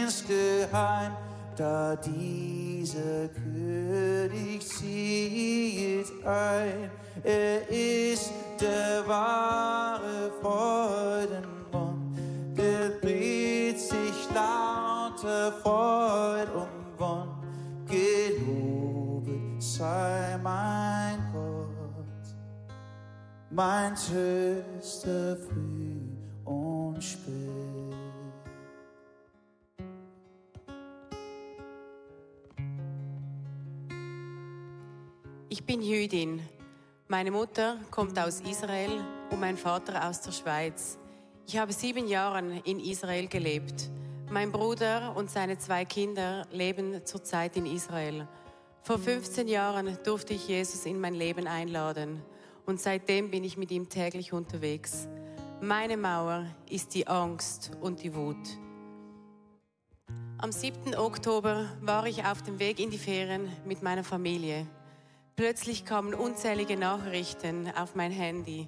[0.02, 1.12] insgeheim,
[1.56, 6.90] da dieser König zieht ein.
[7.24, 12.16] Er ist der wahre Freudenbund,
[12.56, 17.30] der dreht sich lauter Freud um Wund.
[17.86, 22.36] Gelobet sei mein Gott,
[23.50, 25.91] mein tröster Frieden.
[35.48, 36.40] Ich bin Jüdin.
[37.08, 40.96] Meine Mutter kommt aus Israel und mein Vater aus der Schweiz.
[41.46, 43.90] Ich habe sieben Jahre in Israel gelebt.
[44.30, 48.28] Mein Bruder und seine zwei Kinder leben zurzeit in Israel.
[48.82, 52.22] Vor 15 Jahren durfte ich Jesus in mein Leben einladen
[52.64, 55.08] und seitdem bin ich mit ihm täglich unterwegs.
[55.64, 58.58] Meine Mauer ist die Angst und die Wut.
[60.38, 60.96] Am 7.
[60.96, 64.66] Oktober war ich auf dem Weg in die Ferien mit meiner Familie.
[65.36, 68.66] Plötzlich kamen unzählige Nachrichten auf mein Handy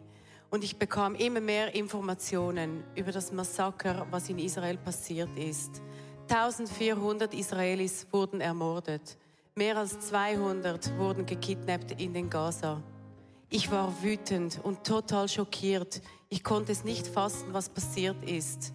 [0.50, 5.82] und ich bekam immer mehr Informationen über das Massaker, was in Israel passiert ist.
[6.30, 9.18] 1400 Israelis wurden ermordet.
[9.56, 12.80] Mehr als 200 wurden gekidnappt in den Gaza.
[13.50, 16.02] Ich war wütend und total schockiert.
[16.34, 18.72] Ich konnte es nicht fassen, was passiert ist.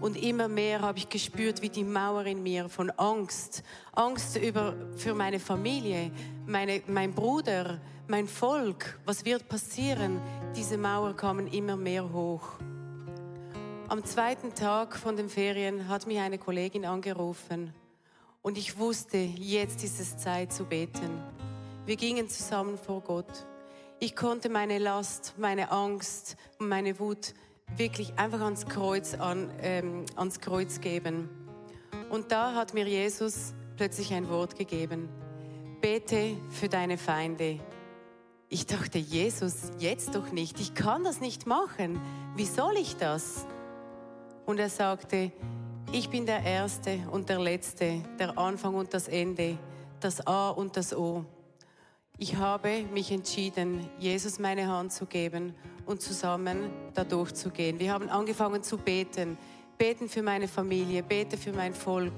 [0.00, 4.76] Und immer mehr habe ich gespürt, wie die Mauer in mir von Angst, Angst über,
[4.96, 6.12] für meine Familie,
[6.46, 10.20] meine, mein Bruder, mein Volk, was wird passieren,
[10.54, 12.60] diese Mauer kamen immer mehr hoch.
[13.88, 17.74] Am zweiten Tag von den Ferien hat mich eine Kollegin angerufen
[18.40, 21.10] und ich wusste, jetzt ist es Zeit zu beten.
[21.86, 23.49] Wir gingen zusammen vor Gott.
[24.02, 27.34] Ich konnte meine Last, meine Angst und meine Wut
[27.76, 31.28] wirklich einfach ans Kreuz, an, ähm, ans Kreuz geben.
[32.08, 35.10] Und da hat mir Jesus plötzlich ein Wort gegeben.
[35.82, 37.60] Bete für deine Feinde.
[38.48, 40.58] Ich dachte, Jesus, jetzt doch nicht.
[40.60, 42.00] Ich kann das nicht machen.
[42.36, 43.44] Wie soll ich das?
[44.46, 45.30] Und er sagte,
[45.92, 49.58] ich bin der Erste und der Letzte, der Anfang und das Ende,
[50.00, 51.26] das A und das O.
[52.22, 55.54] Ich habe mich entschieden, Jesus meine Hand zu geben
[55.86, 57.78] und zusammen da durchzugehen.
[57.78, 59.38] Wir haben angefangen zu beten.
[59.78, 62.12] Beten für meine Familie, beten für mein Volk,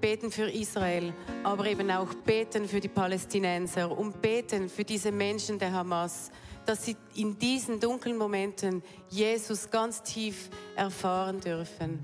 [0.00, 1.12] beten für Israel,
[1.44, 6.30] aber eben auch beten für die Palästinenser und beten für diese Menschen der Hamas,
[6.64, 11.98] dass sie in diesen dunklen Momenten Jesus ganz tief erfahren dürfen.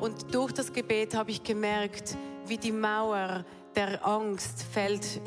[0.00, 2.16] Und durch das Gebet habe ich gemerkt,
[2.48, 3.44] wie die Mauer
[3.76, 5.20] der Angst fällt,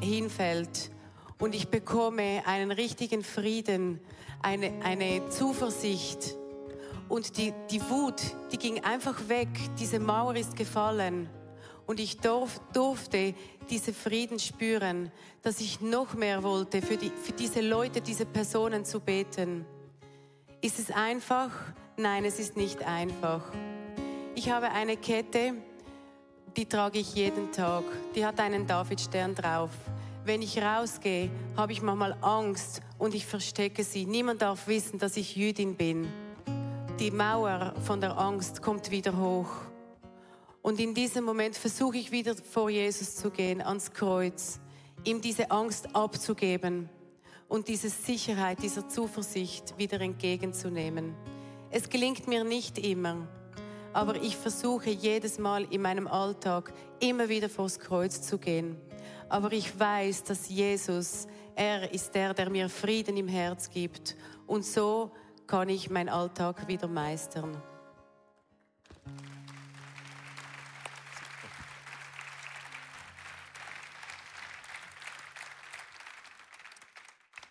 [0.00, 0.90] hinfällt.
[1.38, 4.00] Und ich bekomme einen richtigen Frieden,
[4.42, 6.36] eine, eine Zuversicht.
[7.08, 8.20] Und die, die Wut,
[8.52, 9.48] die ging einfach weg.
[9.78, 11.28] Diese Mauer ist gefallen.
[11.86, 13.34] Und ich durf, durfte
[13.70, 15.10] diese Frieden spüren,
[15.42, 19.64] dass ich noch mehr wollte, für, die, für diese Leute, diese Personen zu beten.
[20.60, 21.50] Ist es einfach?
[21.96, 23.42] Nein, es ist nicht einfach.
[24.34, 25.54] Ich habe eine Kette,
[26.56, 27.84] die trage ich jeden Tag.
[28.14, 29.70] Die hat einen Davidstern drauf.
[30.24, 34.04] Wenn ich rausgehe, habe ich manchmal Angst und ich verstecke sie.
[34.04, 36.08] Niemand darf wissen, dass ich Jüdin bin.
[36.98, 39.48] Die Mauer von der Angst kommt wieder hoch.
[40.62, 44.60] Und in diesem Moment versuche ich wieder vor Jesus zu gehen, ans Kreuz,
[45.04, 46.88] ihm diese Angst abzugeben
[47.48, 51.14] und diese Sicherheit, diese Zuversicht wieder entgegenzunehmen.
[51.70, 53.28] Es gelingt mir nicht immer,
[53.92, 58.76] aber ich versuche jedes Mal in meinem Alltag immer wieder vors Kreuz zu gehen.
[59.28, 64.16] Aber ich weiß, dass Jesus, er ist der, der mir Frieden im Herz gibt.
[64.46, 65.12] Und so
[65.46, 67.62] kann ich meinen Alltag wieder meistern.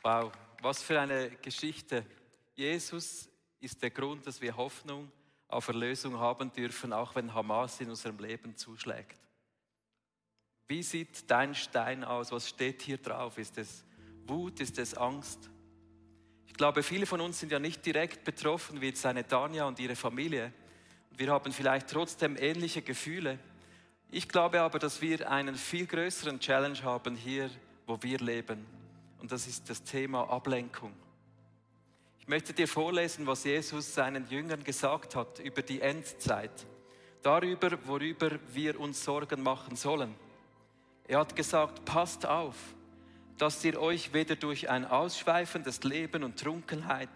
[0.03, 2.05] Wow, was für eine Geschichte.
[2.55, 5.11] Jesus ist der Grund, dass wir Hoffnung
[5.57, 9.17] auf Erlösung haben dürfen, auch wenn Hamas in unserem Leben zuschlägt.
[10.67, 12.31] Wie sieht dein Stein aus?
[12.31, 13.39] Was steht hier drauf?
[13.39, 13.83] Ist es
[14.27, 14.59] Wut?
[14.59, 15.49] Ist es Angst?
[16.45, 19.95] Ich glaube, viele von uns sind ja nicht direkt betroffen wie seine Tanja und ihre
[19.95, 20.53] Familie.
[21.15, 23.39] Wir haben vielleicht trotzdem ähnliche Gefühle.
[24.11, 27.49] Ich glaube aber, dass wir einen viel größeren Challenge haben hier,
[27.87, 28.63] wo wir leben.
[29.19, 30.93] Und das ist das Thema Ablenkung.
[32.27, 36.51] Ich möchte dir vorlesen, was Jesus seinen Jüngern gesagt hat über die Endzeit,
[37.21, 40.13] darüber, worüber wir uns Sorgen machen sollen.
[41.07, 42.57] Er hat gesagt, passt auf,
[43.37, 47.07] dass ihr euch weder durch ein ausschweifendes Leben und Trunkenheit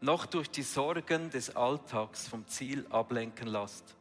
[0.00, 3.96] noch durch die Sorgen des Alltags vom Ziel ablenken lasst.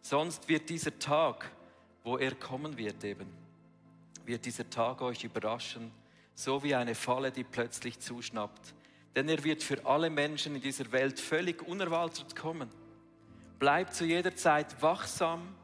[0.00, 1.48] Sonst wird dieser Tag,
[2.02, 3.28] wo er kommen wird eben,
[4.26, 5.92] wird dieser Tag euch überraschen,
[6.34, 8.74] so wie eine Falle, die plötzlich zuschnappt
[9.14, 12.68] denn er wird für alle Menschen in dieser Welt völlig unerwartet kommen.
[13.58, 15.54] Bleibt zu jeder Zeit wachsam,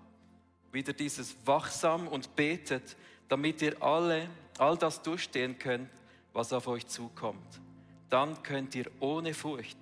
[0.72, 2.96] wieder dieses wachsam und betet,
[3.28, 5.90] damit ihr alle all das durchstehen könnt,
[6.32, 7.60] was auf euch zukommt.
[8.08, 9.78] Dann könnt ihr ohne Furcht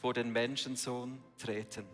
[0.00, 1.84] vor den Menschensohn treten.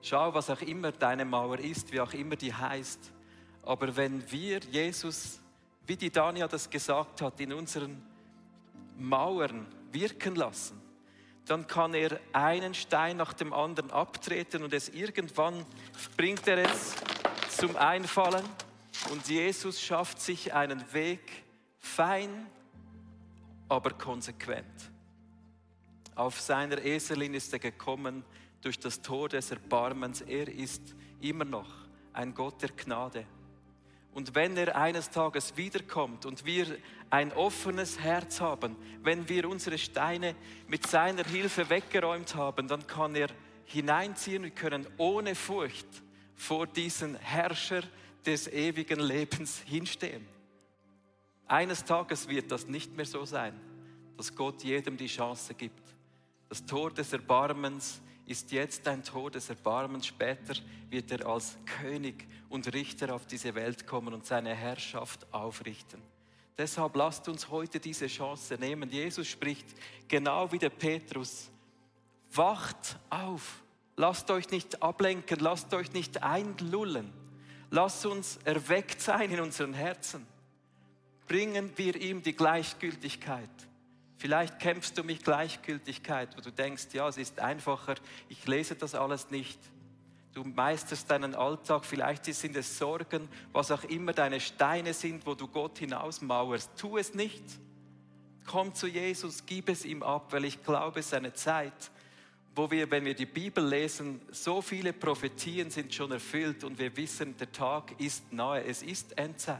[0.00, 3.12] Schau, was auch immer deine Mauer ist, wie auch immer die heißt.
[3.64, 5.38] Aber wenn wir Jesus,
[5.86, 8.02] wie die Daniel das gesagt hat, in unseren
[8.98, 10.80] Mauern wirken lassen,
[11.46, 15.66] dann kann er einen Stein nach dem anderen abtreten und es irgendwann
[16.16, 16.94] bringt er es
[17.56, 18.44] zum Einfallen
[19.10, 21.44] und Jesus schafft sich einen Weg
[21.78, 22.46] fein,
[23.68, 24.90] aber konsequent.
[26.14, 28.24] Auf seiner Eselin ist er gekommen
[28.60, 30.20] durch das Tor des Erbarmens.
[30.20, 31.70] Er ist immer noch
[32.12, 33.26] ein Gott der Gnade.
[34.14, 36.66] Und wenn er eines Tages wiederkommt und wir
[37.08, 40.34] ein offenes Herz haben, wenn wir unsere Steine
[40.68, 43.28] mit seiner Hilfe weggeräumt haben, dann kann er
[43.64, 44.42] hineinziehen.
[44.42, 45.86] Wir können ohne Furcht
[46.34, 47.82] vor diesen Herrscher
[48.26, 50.26] des ewigen Lebens hinstehen.
[51.46, 53.58] Eines Tages wird das nicht mehr so sein,
[54.16, 55.82] dass Gott jedem die Chance gibt.
[56.48, 60.06] Das Tor des Erbarmens ist jetzt ein Tor des Erbarmens.
[60.06, 60.54] Später
[60.88, 66.00] wird er als König und Richter auf diese Welt kommen und seine Herrschaft aufrichten.
[66.56, 68.88] Deshalb lasst uns heute diese Chance nehmen.
[68.88, 69.66] Jesus spricht
[70.08, 71.50] genau wie der Petrus.
[72.32, 73.62] Wacht auf.
[73.96, 75.38] Lasst euch nicht ablenken.
[75.40, 77.12] Lasst euch nicht einlullen.
[77.70, 80.26] Lasst uns erweckt sein in unseren Herzen.
[81.28, 83.50] Bringen wir ihm die Gleichgültigkeit.
[84.22, 87.96] Vielleicht kämpfst du mit Gleichgültigkeit, wo du denkst, ja, es ist einfacher,
[88.28, 89.58] ich lese das alles nicht.
[90.32, 95.34] Du meisterst deinen Alltag, vielleicht sind es Sorgen, was auch immer deine Steine sind, wo
[95.34, 96.70] du Gott hinausmauerst.
[96.76, 97.42] Tu es nicht.
[98.46, 101.90] Komm zu Jesus, gib es ihm ab, weil ich glaube, es ist eine Zeit,
[102.54, 106.96] wo wir, wenn wir die Bibel lesen, so viele Prophetien sind schon erfüllt und wir
[106.96, 108.62] wissen, der Tag ist nahe.
[108.62, 109.58] Es ist Endzeit.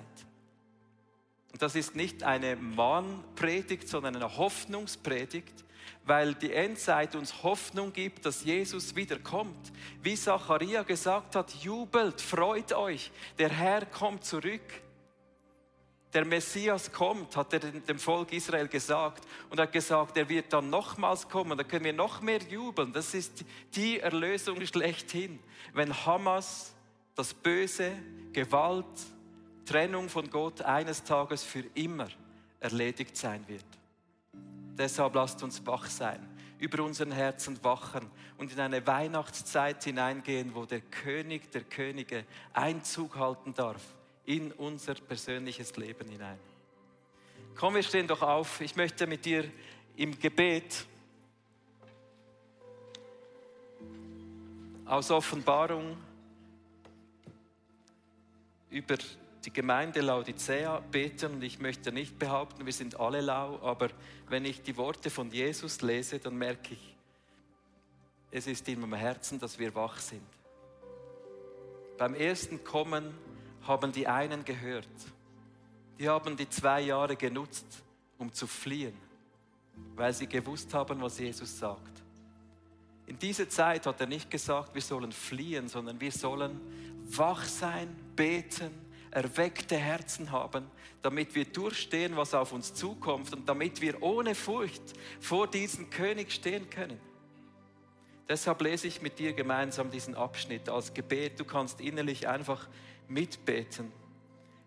[1.53, 5.65] Und das ist nicht eine Mahnpredigt, sondern eine Hoffnungspredigt,
[6.05, 9.73] weil die Endzeit uns Hoffnung gibt, dass Jesus wiederkommt.
[10.03, 14.63] Wie Zacharia gesagt hat, jubelt, freut euch, der Herr kommt zurück.
[16.15, 20.69] Der Messias kommt, hat er dem Volk Israel gesagt und hat gesagt, er wird dann
[20.69, 22.93] nochmals kommen, da können wir noch mehr jubeln.
[22.93, 25.39] Das ist die Erlösung schlechthin,
[25.73, 26.75] wenn Hamas
[27.15, 27.93] das Böse,
[28.35, 28.85] Gewalt,
[29.65, 32.09] Trennung von Gott eines Tages für immer
[32.61, 33.65] erledigt sein wird.
[34.77, 36.27] Deshalb lasst uns wach sein,
[36.59, 43.17] über unseren Herzen wachen und in eine Weihnachtszeit hineingehen, wo der König der Könige Einzug
[43.17, 43.83] halten darf
[44.25, 46.39] in unser persönliches Leben hinein.
[47.55, 48.61] Komm, wir stehen doch auf.
[48.61, 49.45] Ich möchte mit dir
[49.97, 50.87] im Gebet
[54.87, 55.97] aus Offenbarung
[58.71, 58.97] über
[59.45, 63.89] die Gemeinde Laodicea beten und ich möchte nicht behaupten, wir sind alle lau, aber
[64.29, 66.97] wenn ich die Worte von Jesus lese, dann merke ich,
[68.31, 70.27] es ist in meinem Herzen, dass wir wach sind.
[71.99, 73.15] Beim ersten Kommen
[73.63, 74.89] haben die einen gehört,
[75.99, 77.83] die haben die zwei Jahre genutzt,
[78.19, 78.97] um zu fliehen,
[79.97, 82.03] weil sie gewusst haben, was Jesus sagt.
[83.07, 86.61] In dieser Zeit hat er nicht gesagt, wir sollen fliehen, sondern wir sollen
[87.05, 88.71] wach sein, beten,
[89.13, 90.67] erweckte Herzen haben,
[91.03, 94.83] damit wir durchstehen, was auf uns zukommt und damit wir ohne Furcht
[95.21, 96.99] vor diesem König stehen können.
[98.29, 101.39] Deshalb lese ich mit dir gemeinsam diesen Abschnitt als Gebet.
[101.39, 102.69] Du kannst innerlich einfach
[103.07, 103.93] mitbeten.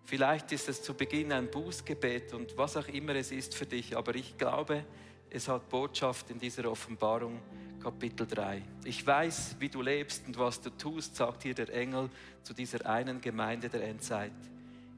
[0.03, 3.97] Vielleicht ist es zu Beginn ein Bußgebet und was auch immer es ist für dich,
[3.97, 4.85] aber ich glaube,
[5.31, 7.41] es hat Botschaft in dieser Offenbarung
[7.85, 8.63] Kapitel 3.
[8.83, 12.09] Ich weiß, wie du lebst und was du tust, sagt hier der Engel
[12.41, 14.31] zu dieser einen Gemeinde der Endzeit.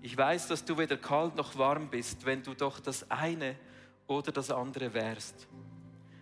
[0.02, 3.58] Ich weiß, dass du weder kalt noch warm bist, wenn du doch das eine
[4.08, 5.48] oder das andere wärst.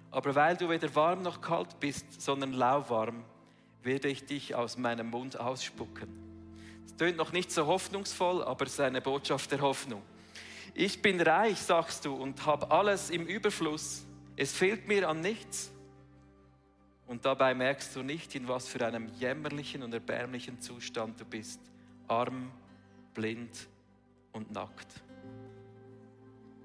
[0.10, 3.23] Aber weil du weder warm noch kalt bist, sondern lauwarm,
[3.84, 6.09] werde ich dich aus meinem Mund ausspucken.
[6.84, 10.01] Es tönt noch nicht so hoffnungsvoll, aber es ist eine Botschaft der Hoffnung.
[10.74, 14.03] Ich bin reich, sagst du, und habe alles im Überfluss.
[14.36, 15.70] Es fehlt mir an nichts.
[17.08, 21.60] Und dabei merkst du nicht, in was für einem jämmerlichen und erbärmlichen Zustand du bist.
[22.08, 22.51] Arm,
[23.14, 23.68] blind
[24.32, 24.88] und nackt.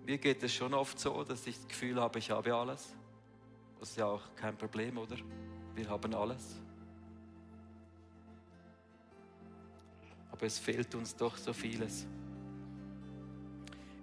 [0.07, 2.95] Mir geht es schon oft so, dass ich das Gefühl habe, ich habe alles.
[3.79, 5.17] Das ist ja auch kein Problem, oder?
[5.75, 6.57] Wir haben alles.
[10.33, 12.07] Aber es fehlt uns doch so vieles.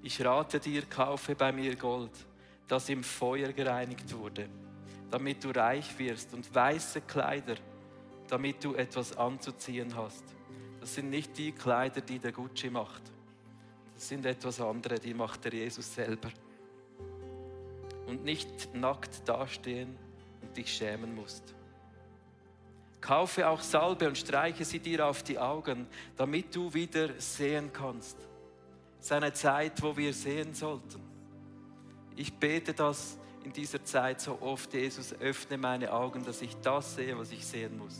[0.03, 2.11] Ich rate dir, kaufe bei mir Gold,
[2.67, 4.47] das im Feuer gereinigt wurde
[5.09, 7.55] damit du reich wirst und weiße Kleider,
[8.27, 10.23] damit du etwas anzuziehen hast.
[10.79, 13.01] Das sind nicht die Kleider, die der Gucci macht.
[13.93, 16.29] Das sind etwas andere, die macht der Jesus selber.
[18.05, 19.97] Und nicht nackt dastehen
[20.41, 21.55] und dich schämen musst.
[23.01, 28.17] Kaufe auch Salbe und streiche sie dir auf die Augen, damit du wieder sehen kannst.
[28.99, 31.01] Es ist eine Zeit, wo wir sehen sollten.
[32.15, 33.17] Ich bete das
[33.47, 37.45] in dieser Zeit so oft, Jesus, öffne meine Augen, dass ich das sehe, was ich
[37.45, 37.97] sehen muss.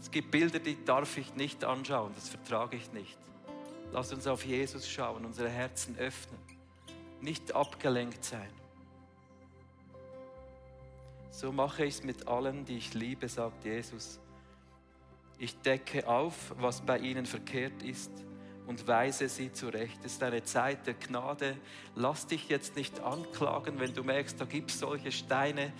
[0.00, 3.18] Es gibt Bilder, die darf ich nicht anschauen, das vertrage ich nicht.
[3.92, 6.40] Lass uns auf Jesus schauen, unsere Herzen öffnen,
[7.20, 8.48] nicht abgelenkt sein.
[11.30, 14.20] So mache ich es mit allen, die ich liebe, sagt Jesus.
[15.38, 18.10] Ich decke auf, was bei ihnen verkehrt ist
[18.70, 19.98] und weise sie zurecht.
[20.04, 21.56] Es ist eine Zeit der Gnade.
[21.96, 25.72] Lass dich jetzt nicht anklagen, wenn du merkst, da gibt es solche Steine.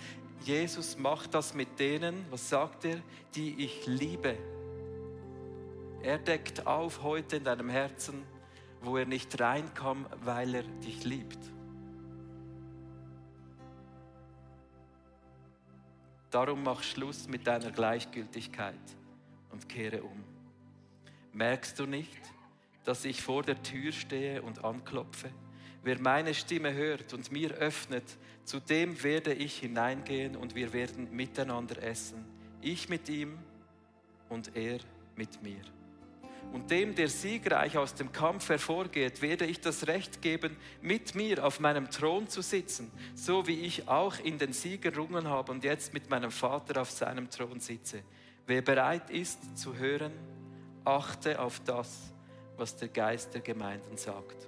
[0.43, 2.97] Jesus macht das mit denen, was sagt er,
[3.33, 4.37] die ich liebe.
[6.03, 8.23] Er deckt auf heute in deinem Herzen,
[8.81, 11.39] wo er nicht reinkam, weil er dich liebt.
[16.29, 18.75] Darum mach Schluss mit deiner Gleichgültigkeit
[19.49, 20.25] und kehre um.
[21.31, 22.19] Merkst du nicht,
[22.83, 25.31] dass ich vor der Tür stehe und anklopfe?
[25.83, 28.03] Wer meine Stimme hört und mir öffnet,
[28.43, 32.23] zu dem werde ich hineingehen und wir werden miteinander essen.
[32.61, 33.37] Ich mit ihm
[34.29, 34.79] und er
[35.15, 35.61] mit mir.
[36.53, 41.45] Und dem, der siegreich aus dem Kampf hervorgeht, werde ich das Recht geben, mit mir
[41.45, 45.63] auf meinem Thron zu sitzen, so wie ich auch in den Sieg errungen habe und
[45.63, 48.03] jetzt mit meinem Vater auf seinem Thron sitze.
[48.47, 50.11] Wer bereit ist zu hören,
[50.83, 52.10] achte auf das,
[52.61, 54.47] was der Geist der Gemeinden sagt.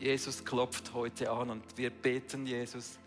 [0.00, 2.98] Jesus klopft heute an und wir beten, Jesus,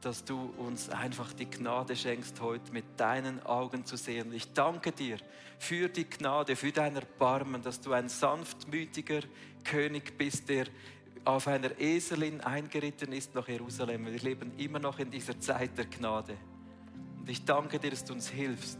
[0.00, 4.32] dass du uns einfach die Gnade schenkst, heute mit deinen Augen zu sehen.
[4.32, 5.18] Ich danke dir
[5.58, 9.20] für die Gnade, für dein Erbarmen, dass du ein sanftmütiger
[9.64, 10.66] König bist, der
[11.24, 14.06] auf einer Eselin eingeritten ist nach Jerusalem.
[14.06, 16.36] Wir leben immer noch in dieser Zeit der Gnade.
[17.18, 18.78] Und ich danke dir, dass du uns hilfst,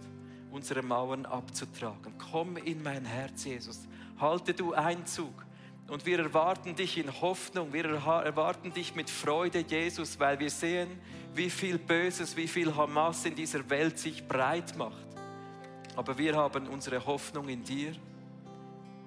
[0.55, 2.15] unsere Mauern abzutragen.
[2.31, 3.87] Komm in mein Herz, Jesus.
[4.21, 5.45] Halte du Einzug
[5.89, 11.01] und wir erwarten dich in Hoffnung, wir erwarten dich mit Freude, Jesus, weil wir sehen,
[11.35, 15.05] wie viel Böses, wie viel Hamas in dieser Welt sich breit macht.
[15.97, 17.97] Aber wir haben unsere Hoffnung in dir,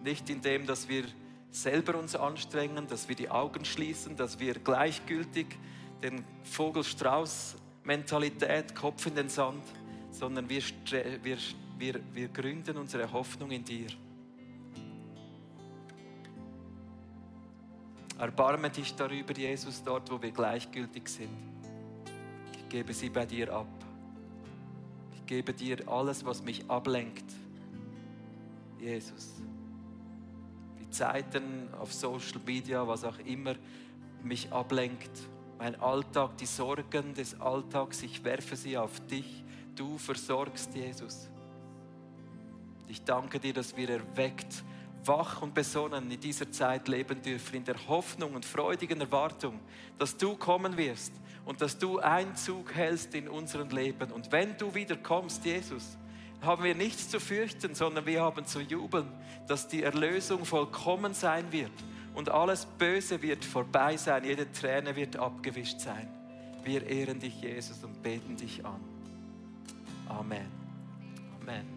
[0.04, 1.06] nicht in dem, dass wir
[1.50, 5.48] selber uns anstrengen, dass wir die Augen schließen, dass wir gleichgültig
[6.04, 9.64] den Vogelstrauß-Mentalität, Kopf in den Sand,
[10.18, 10.62] sondern wir,
[11.24, 11.38] wir,
[11.78, 13.88] wir, wir gründen unsere Hoffnung in dir.
[18.18, 21.30] Erbarme dich darüber, Jesus, dort, wo wir gleichgültig sind.
[22.52, 23.68] Ich gebe sie bei dir ab.
[25.14, 27.26] Ich gebe dir alles, was mich ablenkt.
[28.80, 29.36] Jesus.
[30.80, 33.56] Die Zeiten auf Social Media, was auch immer
[34.24, 35.12] mich ablenkt.
[35.60, 39.44] Mein Alltag, die Sorgen des Alltags, ich werfe sie auf dich.
[39.78, 41.30] Du versorgst, Jesus.
[42.88, 44.64] Ich danke dir, dass wir erweckt
[45.06, 49.60] wach und besonnen in dieser Zeit leben dürfen, in der Hoffnung und freudigen Erwartung,
[49.98, 51.14] dass du kommen wirst
[51.46, 54.12] und dass du Einzug hältst in unserem Leben.
[54.12, 55.98] Und wenn du wieder kommst, Jesus,
[56.42, 59.08] haben wir nichts zu fürchten, sondern wir haben zu jubeln,
[59.48, 61.72] dass die Erlösung vollkommen sein wird
[62.14, 66.10] und alles Böse wird vorbei sein, jede Träne wird abgewischt sein.
[66.64, 68.97] Wir ehren dich, Jesus, und beten dich an.
[70.10, 70.52] Amen.
[71.42, 71.77] Amen.